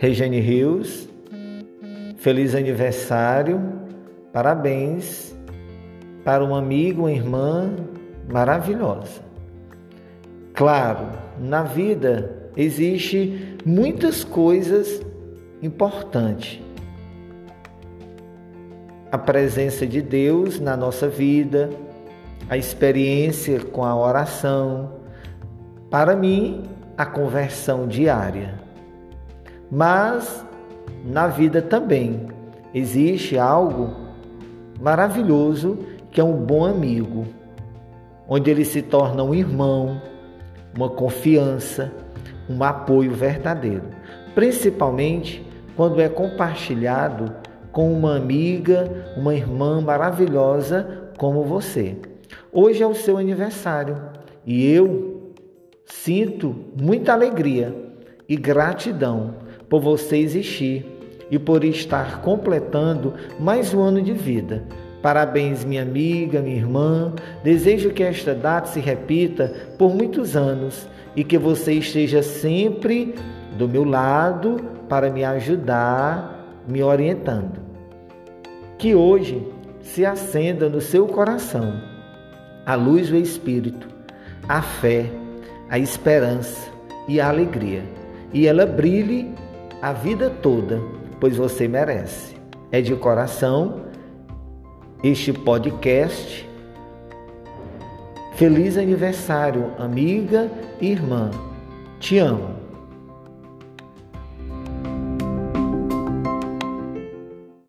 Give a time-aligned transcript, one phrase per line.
[0.00, 1.06] Regiane Rios,
[2.16, 3.60] feliz aniversário,
[4.32, 5.36] parabéns
[6.24, 7.70] para um amigo, uma irmã
[8.26, 9.20] maravilhosa.
[10.54, 11.06] Claro,
[11.38, 15.02] na vida existe muitas coisas
[15.60, 16.62] importantes.
[19.12, 21.68] A presença de Deus na nossa vida,
[22.48, 24.94] a experiência com a oração,
[25.90, 26.62] para mim,
[26.96, 28.69] a conversão diária.
[29.70, 30.44] Mas
[31.04, 32.26] na vida também
[32.74, 33.90] existe algo
[34.80, 35.78] maravilhoso
[36.10, 37.24] que é um bom amigo,
[38.28, 40.00] onde ele se torna um irmão,
[40.76, 41.92] uma confiança,
[42.48, 43.84] um apoio verdadeiro,
[44.34, 45.46] principalmente
[45.76, 47.32] quando é compartilhado
[47.70, 51.96] com uma amiga, uma irmã maravilhosa como você.
[52.52, 53.96] Hoje é o seu aniversário
[54.44, 55.32] e eu
[55.84, 57.74] sinto muita alegria
[58.28, 59.34] e gratidão
[59.70, 60.84] por você existir
[61.30, 64.64] e por estar completando mais um ano de vida.
[65.00, 67.14] Parabéns, minha amiga, minha irmã.
[67.42, 73.14] Desejo que esta data se repita por muitos anos e que você esteja sempre
[73.56, 74.56] do meu lado
[74.88, 77.60] para me ajudar, me orientando.
[78.76, 79.46] Que hoje
[79.80, 81.80] se acenda no seu coração
[82.66, 83.88] a luz do Espírito,
[84.48, 85.06] a fé,
[85.68, 86.70] a esperança
[87.08, 87.82] e a alegria,
[88.32, 89.32] e ela brilhe
[89.80, 90.80] a vida toda,
[91.18, 92.36] pois você merece.
[92.70, 93.82] É de coração
[95.02, 96.48] este podcast.
[98.34, 101.30] Feliz aniversário, amiga e irmã.
[101.98, 102.59] Te amo.